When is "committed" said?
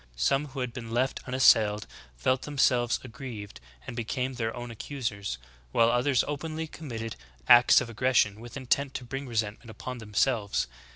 6.65-7.15